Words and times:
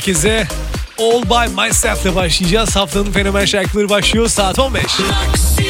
herkese. 0.00 0.46
All 0.98 1.22
By 1.22 1.62
Myself 1.62 2.02
ile 2.02 2.14
başlayacağız. 2.14 2.76
Haftanın 2.76 3.12
fenomen 3.12 3.44
şarkıları 3.44 3.88
başlıyor 3.88 4.28
saat 4.28 4.58
15. 4.58 4.82
Maximum, 4.82 5.69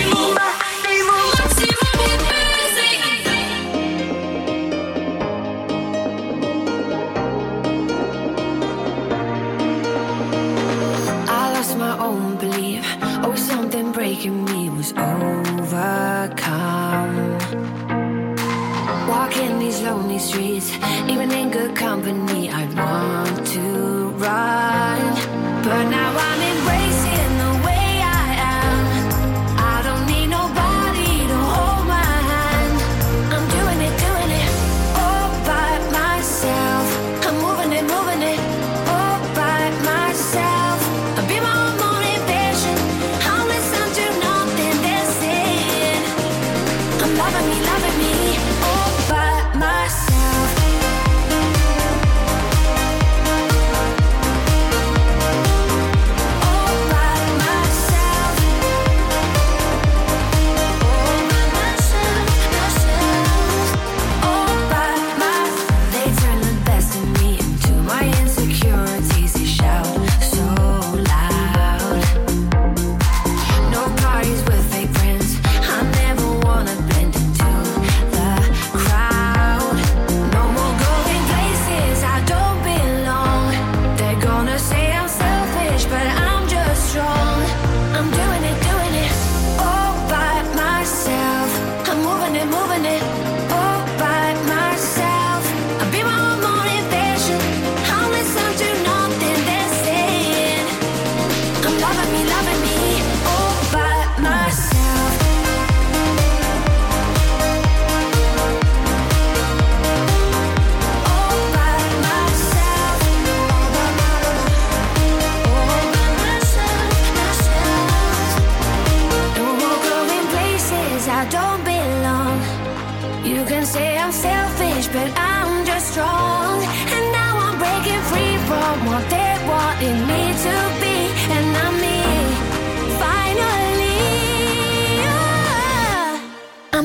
these 19.81 19.89
lonely 19.89 20.19
streets, 20.19 20.73
even 21.09 21.31
in 21.33 21.51
good 21.51 21.75
company, 21.75 22.51
I 22.51 22.65
want 22.75 23.47
to 23.47 24.09
run. 24.19 25.01
But 25.65 25.85
now 25.89 26.13
I'm 26.17 26.41
embracing 26.53 27.30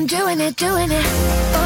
doing 0.06 0.40
it, 0.40 0.54
doing 0.56 0.90
it. 0.92 1.56
All 1.56 1.65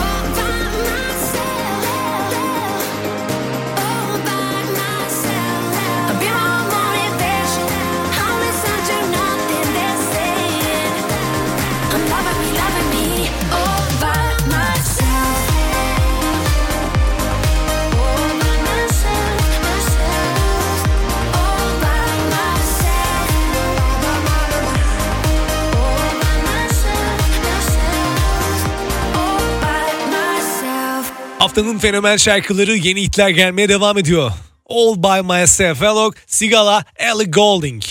Haftanın 31.60 31.78
fenomen 31.78 32.16
şarkıları 32.16 32.76
yeni 32.76 33.02
hitler 33.02 33.28
gelmeye 33.28 33.68
devam 33.68 33.98
ediyor. 33.98 34.32
All 34.66 35.02
By 35.02 35.32
Myself, 35.32 35.82
Alok, 35.82 36.14
Sigala, 36.26 36.84
Ellie 36.96 37.30
Goulding. 37.30 37.82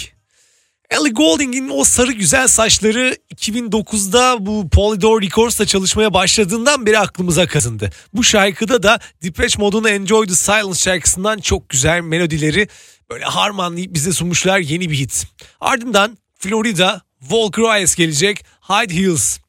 Ellie 0.89 1.11
Goulding'in 1.11 1.69
o 1.73 1.83
sarı 1.83 2.11
güzel 2.11 2.47
saçları 2.47 3.17
2009'da 3.35 4.45
bu 4.45 4.69
Polydor 4.69 5.21
Records'la 5.21 5.65
çalışmaya 5.65 6.13
başladığından 6.13 6.85
beri 6.85 6.99
aklımıza 6.99 7.47
kazındı. 7.47 7.89
Bu 8.13 8.23
şarkıda 8.23 8.83
da 8.83 8.99
Depeche 9.23 9.61
Mode'un 9.61 9.83
Enjoy 9.83 10.27
the 10.27 10.35
Silence 10.35 10.79
şarkısından 10.79 11.39
çok 11.39 11.69
güzel 11.69 12.01
melodileri 12.01 12.67
böyle 13.09 13.25
harmanlayıp 13.25 13.93
bize 13.93 14.13
sunmuşlar 14.13 14.59
yeni 14.59 14.89
bir 14.89 14.95
hit. 14.95 15.27
Ardından 15.61 16.17
Florida, 16.39 17.01
Volker 17.21 17.83
Ice 17.83 17.93
gelecek 17.97 18.45
High 18.69 18.93
Heels. 18.93 19.39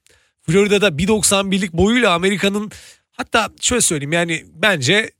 Florida'da 0.43 0.89
1.91'lik 0.89 1.73
boyuyla 1.73 2.13
Amerika'nın 2.13 2.73
hatta 3.21 3.51
şöyle 3.61 3.81
söyleyeyim 3.81 4.13
yani 4.13 4.45
bence 4.55 5.11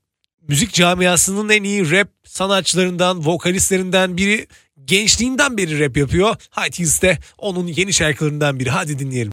müzik 0.47 0.73
camiasının 0.73 1.49
en 1.49 1.63
iyi 1.63 1.91
rap 1.91 2.07
sanatçılarından, 2.25 3.25
vokalistlerinden 3.25 4.17
biri 4.17 4.47
gençliğinden 4.85 5.57
beri 5.57 5.79
rap 5.79 5.97
yapıyor. 5.97 6.35
High 6.57 6.79
Heels 6.79 7.01
de 7.01 7.17
onun 7.37 7.67
yeni 7.67 7.93
şarkılarından 7.93 8.59
biri. 8.59 8.69
Hadi 8.69 8.99
dinleyelim. 8.99 9.31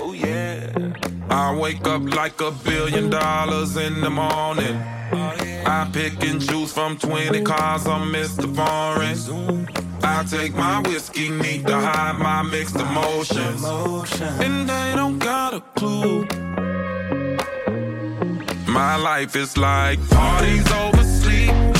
Oh. 0.00 0.14
I 1.30 1.60
wake 1.60 1.86
up 1.86 2.02
like 2.10 2.44
a 2.44 2.52
billion 2.66 3.12
dollars 3.12 3.76
in 3.76 4.02
the 4.02 4.08
morning. 4.08 4.76
I 5.66 5.86
pick 5.92 6.30
and 6.30 6.40
choose 6.40 6.72
from 6.72 6.96
20 6.96 7.44
cars, 7.44 7.86
I'm 7.86 8.12
Mr. 8.12 8.54
Foreign. 8.56 9.87
I 10.10 10.24
take 10.24 10.54
my 10.54 10.80
whiskey 10.80 11.28
neat 11.28 11.66
to 11.66 11.74
hide 11.74 12.18
my 12.18 12.42
mixed 12.42 12.76
emotions. 12.76 13.62
And 13.64 14.68
they 14.68 14.92
don't 14.96 15.18
got 15.18 15.54
a 15.54 15.60
clue. 15.76 16.26
My 18.66 18.96
life 18.96 19.36
is 19.36 19.56
like 19.56 19.98
parties 20.08 20.70
over 20.72 21.04
sleep. 21.04 21.77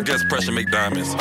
I 0.00 0.02
guess 0.02 0.24
pressure 0.24 0.52
make 0.52 0.70
diamonds. 0.70 1.12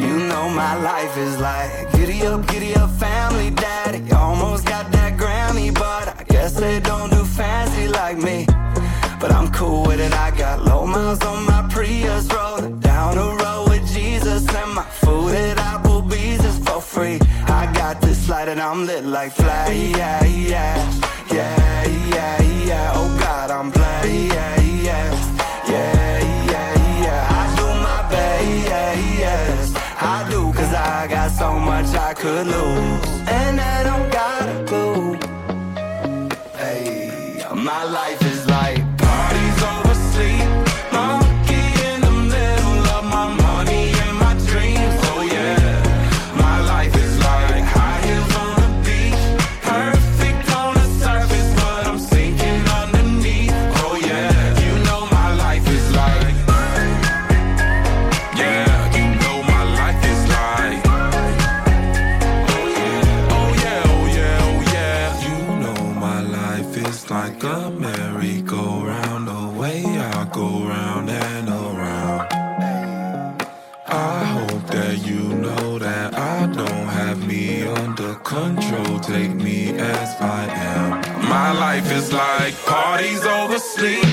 You 0.00 0.26
know 0.26 0.48
my 0.48 0.74
life 0.74 1.16
is 1.16 1.38
like 1.38 1.70
giddy 1.92 2.26
up, 2.26 2.48
giddy 2.48 2.74
up, 2.74 2.90
family 2.98 3.50
daddy. 3.50 4.10
Almost 4.10 4.66
got 4.66 4.90
that 4.90 5.16
Grammy, 5.16 5.72
but 5.72 6.08
I 6.08 6.24
guess 6.24 6.54
they 6.54 6.80
don't 6.80 7.10
do 7.10 7.24
fancy 7.24 7.86
like 7.86 8.18
me. 8.18 8.46
But 9.20 9.30
I'm 9.30 9.52
cool 9.52 9.86
with 9.86 10.00
it. 10.00 10.12
I 10.12 10.36
got 10.36 10.64
low 10.64 10.84
miles 10.84 11.22
on 11.22 11.46
my 11.46 11.68
Prius, 11.70 12.26
rolling 12.34 12.80
down 12.80 13.14
the 13.14 13.36
road 13.44 13.68
with 13.68 13.86
Jesus, 13.94 14.52
and 14.52 14.74
my 14.74 14.82
food 14.82 15.36
at 15.36 15.58
Applebee's 15.58 16.44
is 16.44 16.58
for 16.58 16.80
free. 16.80 17.20
I 17.46 17.72
got 17.72 18.00
this 18.00 18.28
light 18.28 18.48
and 18.48 18.60
I'm 18.60 18.84
lit 18.84 19.04
like 19.04 19.30
fly, 19.30 19.70
yeah, 19.70 20.24
yeah, 20.24 21.00
yeah, 21.30 21.86
yeah, 21.86 22.42
yeah. 22.66 22.92
Oh 22.96 23.16
God, 23.20 23.52
I'm 23.52 23.70
blind, 23.70 24.32
yeah, 24.32 24.61
much 31.82 31.94
I 31.96 32.14
could 32.14 32.46
lose. 32.46 33.28
And 33.28 33.60
I 33.60 33.82
don't 33.82 34.10
got 34.12 34.42
a 34.48 34.64
clue. 34.64 35.18
Hey, 36.56 37.44
my 37.54 37.84
life 37.84 38.22
is 38.22 38.46
like 38.48 38.78
Parties 38.98 39.62
over 39.62 39.94
sleep. 40.12 40.51
Is 67.02 67.10
like 67.10 67.42
a 67.44 67.70
merry-go-round. 67.70 69.28
The 69.28 69.58
way 69.58 69.84
I 69.84 70.24
go 70.32 70.48
round 70.66 71.10
and 71.10 71.48
around. 71.48 72.32
I 73.86 74.24
hope 74.24 74.66
that 74.68 75.06
you 75.06 75.22
know 75.34 75.78
that 75.78 76.14
I 76.14 76.46
don't 76.46 76.88
have 77.00 77.26
me 77.26 77.62
under 77.62 78.14
control. 78.16 78.98
Take 79.00 79.34
me 79.34 79.70
as 79.70 80.20
I 80.20 80.44
am. 80.46 81.28
My 81.28 81.52
life 81.52 81.90
is 81.92 82.12
like 82.12 82.54
parties 82.64 83.24
over 83.24 83.58
sleep. 83.58 84.11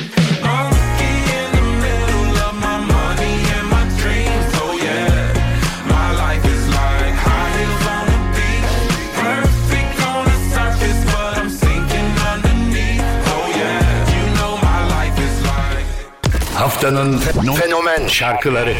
Haftanın 16.79 17.17
fenomen 17.55 18.07
şarkıları. 18.07 18.75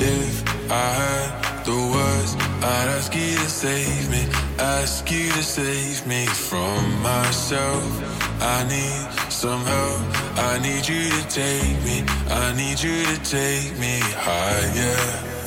If 0.00 0.44
I 0.70 0.88
had 0.98 1.64
the 1.64 1.72
words, 1.72 2.36
I'd 2.62 2.88
ask 2.98 3.14
you 3.16 3.36
to 3.36 3.48
save 3.48 4.08
me, 4.10 4.28
ask 4.58 5.10
you 5.12 5.32
to 5.32 5.42
save 5.42 6.06
me 6.06 6.26
from 6.26 7.02
myself. 7.02 7.84
I 8.40 8.64
need 8.68 9.30
some 9.30 9.64
help, 9.64 10.00
I 10.38 10.58
need 10.62 10.88
you 10.88 11.10
to 11.10 11.28
take 11.28 11.82
me, 11.84 12.04
I 12.30 12.52
need 12.56 12.80
you 12.80 13.04
to 13.04 13.30
take 13.30 13.78
me 13.80 14.00
higher. 14.26 14.98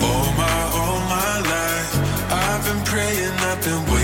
All 0.02 0.32
my, 0.38 0.60
all 0.80 1.00
my 1.10 1.40
life, 1.56 1.94
I've 2.32 2.64
been 2.66 2.84
praying, 2.84 3.34
I've 3.52 3.64
been 3.64 3.84
waiting 3.86 3.99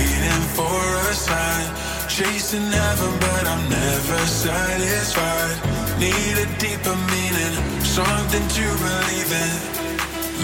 for 0.57 0.79
a 1.11 1.13
sign. 1.13 1.67
Chasing 2.07 2.71
heaven, 2.71 3.13
but 3.19 3.43
I'm 3.53 3.63
never 3.69 4.19
satisfied. 4.25 5.57
Need 5.99 6.35
a 6.45 6.47
deeper 6.63 6.97
meaning, 7.11 7.53
something 7.83 8.45
to 8.57 8.65
believe 8.85 9.31
in. 9.43 9.51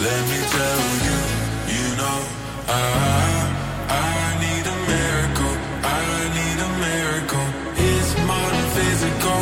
Let 0.06 0.22
me 0.32 0.40
tell 0.58 0.84
you, 1.08 1.18
you 1.76 1.88
know, 2.00 2.20
I, 2.68 3.32
I 3.88 4.14
need 4.44 4.66
a 4.76 4.78
miracle, 4.94 5.56
I 6.00 6.04
need 6.38 6.58
a 6.68 6.72
miracle. 6.88 7.48
It's 7.88 8.12
than 8.52 8.68
physical, 8.76 9.42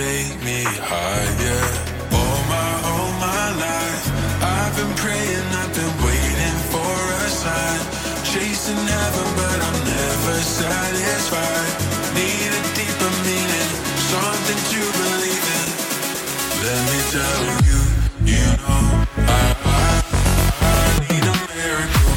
take 0.00 0.36
me 0.48 0.60
higher. 0.90 1.64
All 2.18 2.38
my, 2.52 2.70
all 2.90 3.10
my 3.28 3.46
life, 3.66 4.04
I've 4.56 4.74
been 4.78 4.92
praying, 5.02 5.46
I've 5.60 5.72
been 5.80 5.94
waiting 6.06 6.58
for 6.72 6.94
a 7.26 7.28
sign. 7.42 7.80
Chasing 8.30 8.84
heaven, 8.96 9.28
but 9.40 9.58
I'm 9.66 9.78
never 9.96 10.36
satisfied. 10.60 11.72
Need 12.16 12.50
a 12.58 12.62
deeper 12.78 13.12
meaning, 13.26 13.70
something 14.12 14.60
to 14.72 14.82
believe 15.00 15.46
in. 15.58 15.68
Let 16.64 16.80
me 16.88 16.98
tell 17.14 17.42
you, 17.68 17.80
you 18.32 18.46
know. 18.62 18.84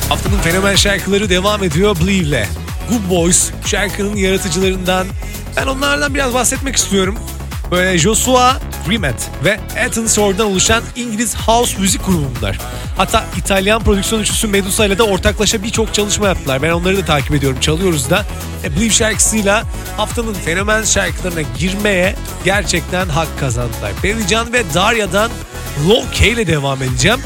Haftanın 0.09 0.38
fenomen 0.38 0.75
şarkıları 0.75 1.29
devam 1.29 1.63
ediyor 1.63 1.96
Believe'le. 2.01 2.46
Good 2.89 3.10
Boys 3.10 3.51
şarkının 3.65 4.15
yaratıcılarından. 4.15 5.08
Ben 5.58 5.67
onlardan 5.67 6.13
biraz 6.13 6.34
bahsetmek 6.34 6.75
istiyorum. 6.75 7.17
Böyle 7.74 7.98
Joshua 7.98 8.60
Grimet 8.88 9.30
ve 9.44 9.60
Ethan 9.77 10.06
Sor'dan 10.06 10.48
oluşan 10.48 10.84
İngiliz 10.96 11.36
house 11.36 11.77
müzik 11.80 12.06
grubu 12.06 12.25
bunlar. 12.38 12.60
Hatta 12.98 13.25
İtalyan 13.38 13.84
prodüksiyon 13.84 14.22
üçlüsü 14.22 14.48
Medusa 14.48 14.86
ile 14.86 14.98
de 14.98 15.03
ortaklaşa 15.03 15.63
birçok 15.63 15.94
çalışma 15.94 16.27
yaptılar. 16.27 16.62
Ben 16.62 16.72
onları 16.72 16.98
da 16.98 17.06
takip 17.06 17.32
ediyorum, 17.36 17.60
çalıyoruz 17.60 18.10
da. 18.10 18.25
E, 18.63 18.75
Believe 18.75 18.89
şarkısıyla 18.89 19.63
haftanın 19.98 20.34
fenomen 20.34 20.84
şarkılarına 20.84 21.42
girmeye 21.60 22.15
gerçekten 22.46 23.10
hak 23.10 23.39
kazandılar. 23.39 23.92
Bellycan 24.03 24.53
ve 24.53 24.63
Darya'dan 24.74 25.32
Low 25.89 26.12
K 26.13 26.27
ile 26.27 26.48
devam 26.48 26.84
edeceğim. 26.84 27.20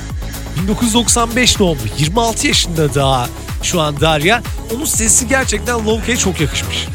1995 0.63 1.59
doğumlu 1.59 1.81
26 1.97 2.47
yaşında 2.47 2.95
daha 2.95 3.29
şu 3.63 3.81
an 3.81 4.01
Darya. 4.01 4.43
Onun 4.75 4.85
sesi 4.85 5.27
gerçekten 5.27 5.85
Lowkey'e 5.85 6.17
çok 6.17 6.41
yakışmış. 6.41 6.87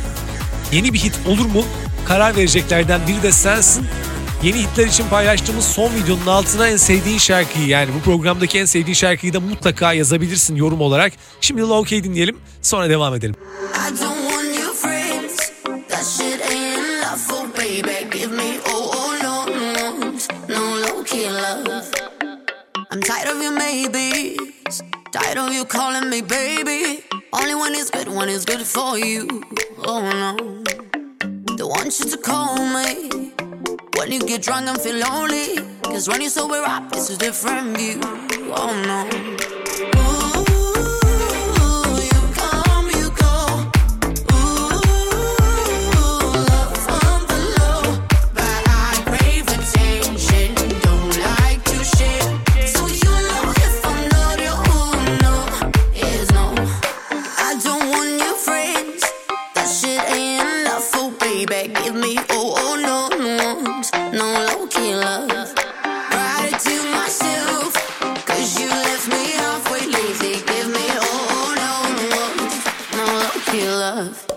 Yeni 0.73 0.93
bir 0.93 0.99
hit 0.99 1.15
olur 1.27 1.47
mu? 1.47 1.65
Karar 2.09 2.37
vereceklerden 2.37 3.01
biri 3.09 3.23
de 3.23 3.33
sensin. 3.33 3.87
Yeni 4.43 4.59
hitler 4.59 4.87
için 4.87 5.09
paylaştığımız 5.09 5.65
son 5.65 5.95
videonun 5.95 6.27
altına 6.27 6.69
en 6.69 6.77
sevdiğin 6.77 7.19
şarkıyı 7.19 7.67
yani 7.67 7.91
bu 7.95 8.01
programdaki 8.01 8.59
en 8.59 8.65
sevdiğin 8.65 8.95
şarkıyı 8.95 9.33
da 9.33 9.41
mutlaka 9.41 9.93
yazabilirsin 9.93 10.57
yorum 10.57 10.81
olarak. 10.81 11.13
Şimdi 11.41 11.63
Lowkey 11.63 12.05
dinleyelim 12.05 12.39
sonra 12.63 12.89
devam 12.89 13.15
edelim. 13.15 13.35
Low 20.49 20.73
calling 25.73 26.11
me 26.11 26.21
baby. 26.21 27.03
Only 27.33 27.55
when 27.55 27.75
it's 27.75 27.91
good, 27.91 28.09
when 28.09 28.29
it's 28.29 28.45
good 28.45 28.63
for 28.63 28.99
you. 28.99 29.27
Oh 29.87 30.01
no. 30.01 30.52
Want 31.75 31.99
you 32.01 32.11
to 32.11 32.19
call 32.19 32.57
me 32.59 33.33
when 33.97 34.13
you 34.13 34.21
get 34.21 34.43
drunk 34.43 34.69
and 34.69 34.79
feel 34.79 34.99
lonely. 35.09 35.57
Cause 35.83 36.07
when 36.07 36.21
you're 36.21 36.29
sober 36.29 36.63
up, 36.67 36.93
it's 36.93 37.09
a 37.09 37.17
different 37.17 37.79
view. 37.79 37.99
Oh 38.55 38.75
no. 38.85 39.32
feel 73.53 73.77
love. 73.77 74.32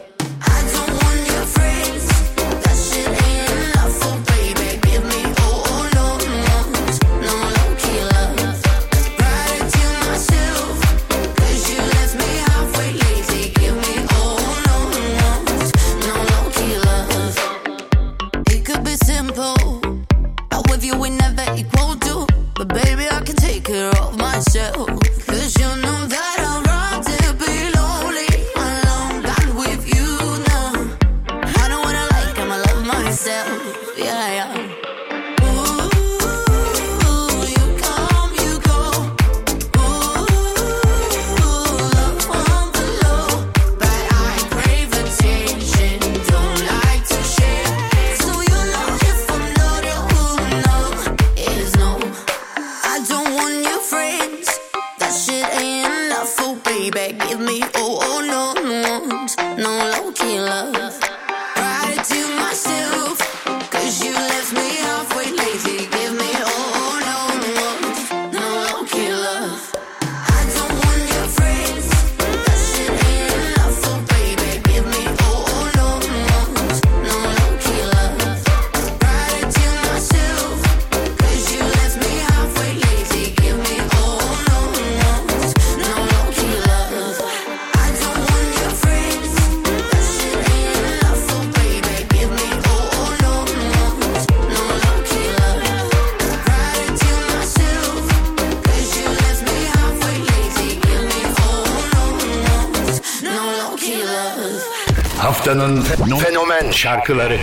şarkıları. 106.76 107.40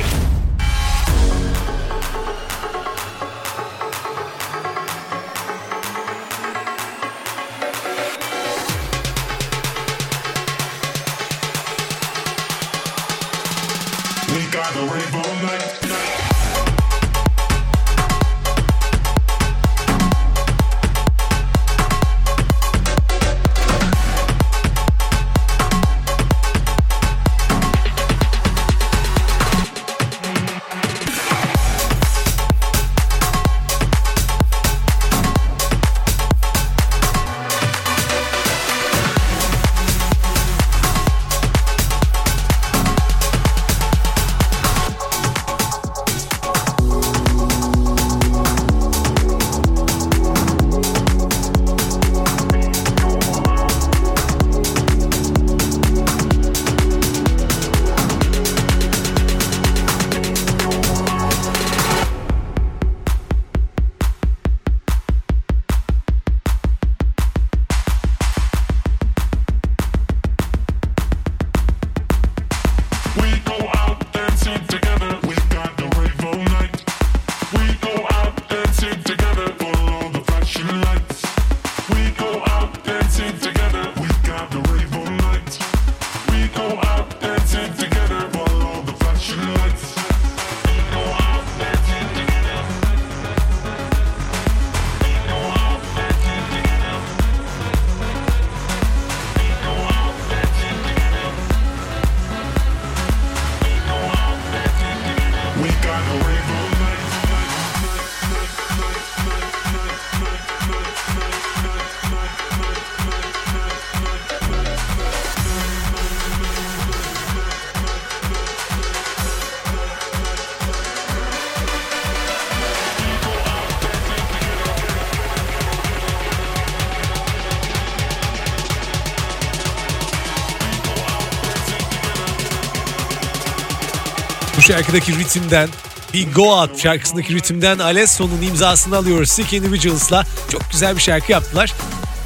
şarkıdaki 134.72 135.18
ritimden 135.18 135.68
bir 136.14 136.32
Go 136.32 136.60
Out 136.60 136.82
şarkısındaki 136.82 137.34
ritimden 137.34 137.78
Alesso'nun 137.78 138.42
imzasını 138.42 138.96
alıyoruz. 138.96 139.30
Sick 139.30 139.52
Individuals'la 139.52 140.24
çok 140.48 140.70
güzel 140.70 140.96
bir 140.96 141.00
şarkı 141.00 141.32
yaptılar. 141.32 141.72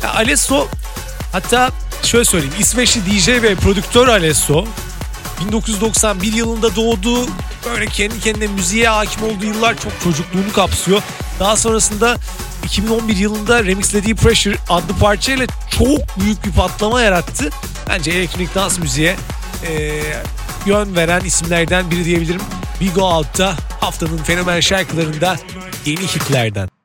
Ya 0.03 0.15
Alesso 0.15 0.69
hatta 1.33 1.71
şöyle 2.03 2.25
söyleyeyim 2.25 2.55
İsveçli 2.59 3.01
DJ 3.01 3.29
ve 3.29 3.55
prodüktör 3.55 4.09
Alesso 4.09 4.67
1991 5.41 6.33
yılında 6.33 6.77
doğdu. 6.77 7.27
Böyle 7.71 7.87
kendi 7.87 8.21
kendine 8.21 8.47
müziğe 8.47 8.89
hakim 8.89 9.23
olduğu 9.23 9.45
yıllar 9.45 9.79
çok 9.79 9.93
çocukluğunu 10.05 10.53
kapsıyor. 10.53 11.03
Daha 11.41 11.57
sonrasında 11.57 12.17
2011 12.65 13.17
yılında 13.17 13.65
remixlediği 13.65 14.15
Pressure 14.15 14.57
adlı 14.69 14.99
parçayla 15.01 15.47
çok 15.79 16.21
büyük 16.21 16.45
bir 16.45 16.53
patlama 16.53 17.03
yarattı. 17.03 17.51
Bence 17.89 18.11
elektronik 18.11 18.55
dans 18.55 18.79
müziğe 18.79 19.17
e, 19.65 20.03
yön 20.67 20.97
veren 20.97 21.25
isimlerden 21.25 21.91
biri 21.91 22.05
diyebilirim. 22.05 22.43
Bigo 22.81 23.03
Out'ta 23.03 23.57
haftanın 23.81 24.17
fenomen 24.17 24.61
şarkılarında 24.61 25.37
yeni 25.87 26.03
hitlerden. 26.03 26.76